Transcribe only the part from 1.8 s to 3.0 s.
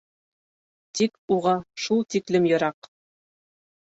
шул тиклем йыраҡ!